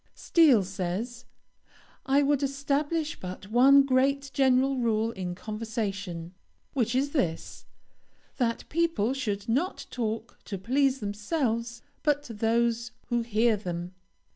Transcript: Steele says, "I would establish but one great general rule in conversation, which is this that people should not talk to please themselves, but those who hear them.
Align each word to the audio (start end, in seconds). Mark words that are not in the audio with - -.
Steele 0.15 0.63
says, 0.63 1.25
"I 2.07 2.23
would 2.23 2.41
establish 2.41 3.19
but 3.19 3.51
one 3.51 3.83
great 3.85 4.31
general 4.33 4.77
rule 4.79 5.11
in 5.11 5.35
conversation, 5.35 6.33
which 6.73 6.95
is 6.95 7.11
this 7.11 7.67
that 8.37 8.67
people 8.67 9.13
should 9.13 9.47
not 9.47 9.85
talk 9.91 10.39
to 10.45 10.57
please 10.57 11.01
themselves, 11.01 11.83
but 12.01 12.23
those 12.23 12.89
who 13.09 13.21
hear 13.21 13.55
them. 13.55 13.93